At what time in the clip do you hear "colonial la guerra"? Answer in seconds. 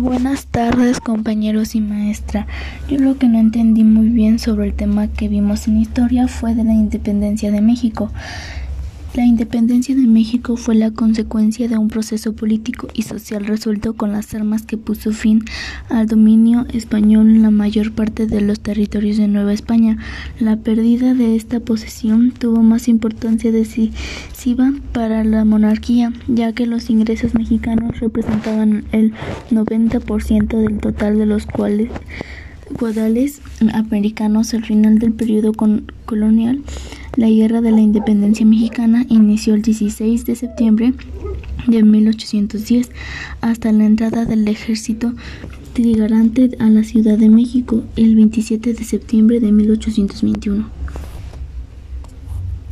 36.04-37.60